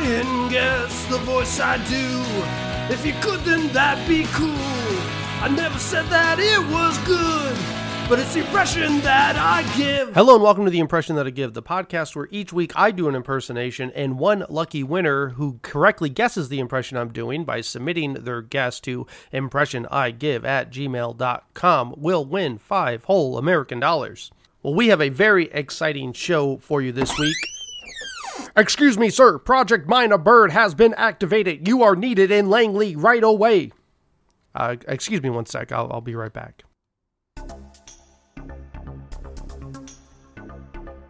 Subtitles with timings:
[0.00, 2.92] try and guess the voice I do.
[2.92, 4.48] If you could, then that'd be cool.
[5.42, 7.56] I never said that it was good,
[8.08, 10.12] but it's the impression that I give.
[10.14, 12.90] Hello and welcome to The Impression That I Give, the podcast where each week I
[12.90, 17.60] do an impersonation and one lucky winner who correctly guesses the impression I'm doing by
[17.60, 24.30] submitting their guess to impressionigive at gmail.com will win five whole American dollars.
[24.62, 27.36] Well, we have a very exciting show for you this week.
[28.56, 29.38] Excuse me, sir.
[29.38, 31.66] Project Mine a Bird has been activated.
[31.66, 33.72] You are needed in Langley right away.
[34.54, 35.72] Uh, excuse me one sec.
[35.72, 36.64] I'll, I'll be right back.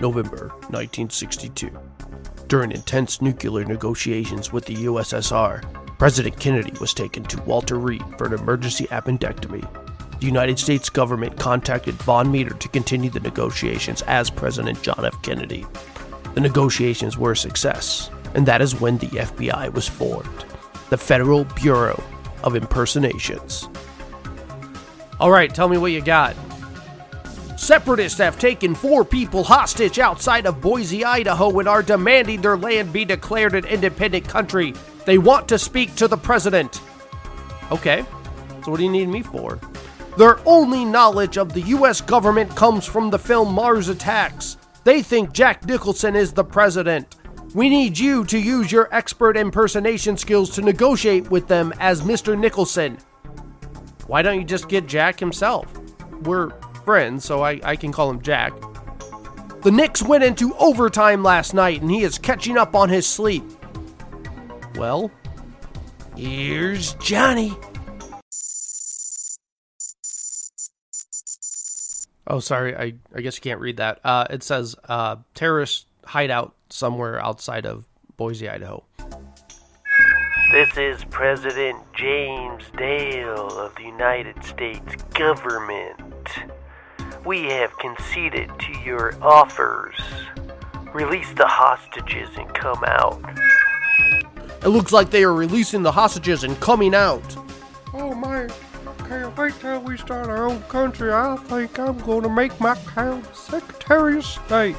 [0.00, 1.70] November 1962.
[2.46, 5.62] During intense nuclear negotiations with the USSR,
[5.98, 9.62] President Kennedy was taken to Walter Reed for an emergency appendectomy.
[10.20, 15.20] The United States government contacted Vaughn Meader to continue the negotiations as President John F.
[15.22, 15.66] Kennedy.
[16.38, 20.44] The negotiations were a success, and that is when the FBI was formed
[20.88, 22.00] the Federal Bureau
[22.44, 23.68] of Impersonations.
[25.18, 26.36] All right, tell me what you got.
[27.56, 32.92] Separatists have taken four people hostage outside of Boise, Idaho, and are demanding their land
[32.92, 34.74] be declared an independent country.
[35.06, 36.80] They want to speak to the president.
[37.72, 38.06] Okay,
[38.62, 39.58] so what do you need me for?
[40.16, 44.56] Their only knowledge of the US government comes from the film Mars Attacks.
[44.84, 47.16] They think Jack Nicholson is the president.
[47.54, 52.38] We need you to use your expert impersonation skills to negotiate with them as Mr.
[52.38, 52.98] Nicholson.
[54.06, 55.66] Why don't you just get Jack himself?
[56.22, 56.50] We're
[56.84, 58.52] friends, so I, I can call him Jack.
[59.62, 63.44] The Knicks went into overtime last night and he is catching up on his sleep.
[64.76, 65.10] Well,
[66.16, 67.56] here's Johnny.
[72.28, 72.76] Oh, sorry.
[72.76, 74.00] I, I guess you can't read that.
[74.04, 77.88] Uh, it says uh, terrorist hideout somewhere outside of
[78.18, 78.84] Boise, Idaho.
[80.52, 86.28] This is President James Dale of the United States government.
[87.24, 89.96] We have conceded to your offers.
[90.94, 93.22] Release the hostages and come out.
[94.62, 97.36] It looks like they are releasing the hostages and coming out.
[97.94, 98.50] Oh man,
[99.08, 101.10] can't wait till we start our own country.
[101.10, 104.76] I think I'm gonna make my cow Secretary of State.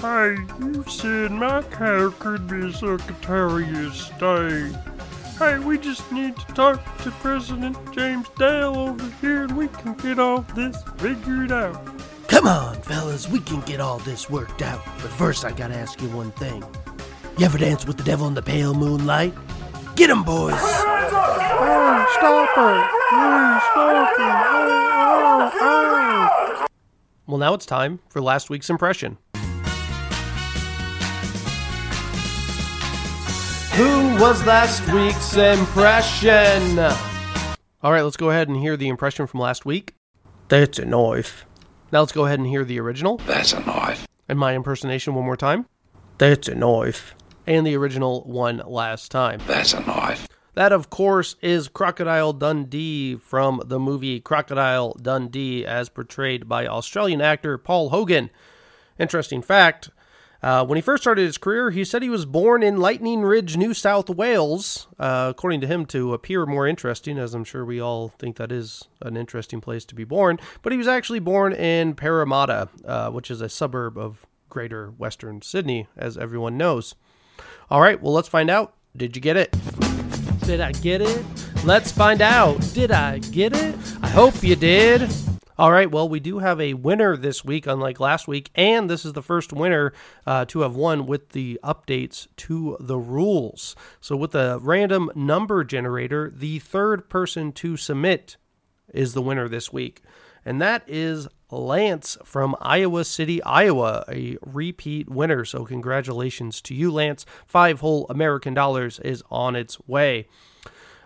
[0.00, 4.76] Hey, you said my cow could be Secretary of State.
[5.38, 9.94] Hey, we just need to talk to President James Dale over here and we can
[9.94, 11.84] get all this figured out.
[12.28, 14.84] Come on, fellas, we can get all this worked out.
[15.02, 16.62] But first, I gotta ask you one thing.
[17.36, 19.34] You ever dance with the devil in the pale moonlight?
[19.96, 20.54] Get 'em, boys!
[20.54, 22.97] Hey, stop it!
[23.10, 25.58] Hey, stop it!
[25.58, 26.66] Hey.
[27.26, 29.16] Well, now it's time for last week's impression.
[33.76, 36.78] Who was last week's impression?
[37.82, 39.94] All right, let's go ahead and hear the impression from last week.
[40.48, 41.46] That's a knife.
[41.90, 43.16] Now let's go ahead and hear the original.
[43.18, 44.06] That's a knife.
[44.28, 45.64] And my impersonation one more time.
[46.18, 47.14] That's a knife.
[47.46, 49.40] And the original one last time.
[49.46, 50.28] That's a knife.
[50.54, 57.20] That, of course, is Crocodile Dundee from the movie Crocodile Dundee, as portrayed by Australian
[57.20, 58.30] actor Paul Hogan.
[58.98, 59.90] Interesting fact
[60.42, 63.56] uh, when he first started his career, he said he was born in Lightning Ridge,
[63.56, 67.80] New South Wales, uh, according to him, to appear more interesting, as I'm sure we
[67.80, 70.38] all think that is an interesting place to be born.
[70.62, 75.42] But he was actually born in Parramatta, uh, which is a suburb of Greater Western
[75.42, 76.94] Sydney, as everyone knows.
[77.68, 78.74] All right, well, let's find out.
[78.96, 79.54] Did you get it?
[80.48, 81.22] Did I get it?
[81.62, 82.58] Let's find out.
[82.72, 83.74] Did I get it?
[84.00, 85.06] I hope you did.
[85.58, 89.04] All right, well, we do have a winner this week, unlike last week, and this
[89.04, 89.92] is the first winner
[90.26, 93.76] uh, to have won with the updates to the rules.
[94.00, 98.38] So, with the random number generator, the third person to submit
[98.94, 100.00] is the winner this week,
[100.46, 105.44] and that is Lance from Iowa City, Iowa, a repeat winner.
[105.44, 107.24] So, congratulations to you, Lance.
[107.46, 110.26] Five whole American dollars is on its way.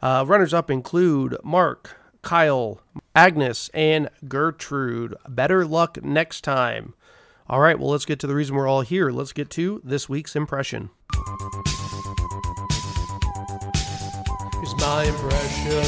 [0.00, 2.80] Uh, runners up include Mark, Kyle,
[3.14, 5.14] Agnes, and Gertrude.
[5.28, 6.94] Better luck next time.
[7.48, 9.10] All right, well, let's get to the reason we're all here.
[9.10, 10.90] Let's get to this week's impression.
[14.60, 15.82] It's my impression.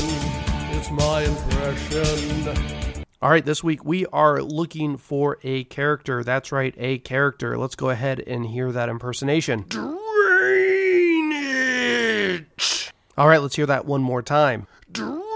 [0.72, 2.89] It's my impression.
[3.22, 6.25] All right, this week we are looking for a character.
[6.25, 7.58] That's right, a character.
[7.58, 9.67] Let's go ahead and hear that impersonation.
[9.69, 10.00] Drainage.
[13.19, 14.67] All right, let's hear that one more time.
[14.90, 15.29] Drainage.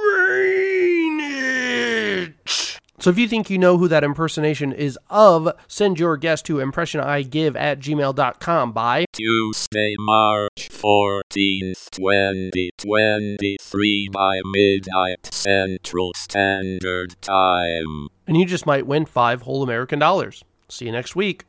[3.04, 6.54] So if you think you know who that impersonation is of, send your guess to
[6.54, 18.08] impressionigive at gmail.com by Tuesday, March 14th, 2023 by midnight Central Standard Time.
[18.26, 20.42] And you just might win five whole American dollars.
[20.70, 21.44] See you next week.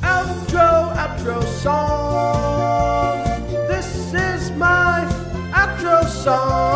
[0.00, 3.24] Outro, outro song.
[3.68, 5.06] This is my
[5.52, 6.67] outro song.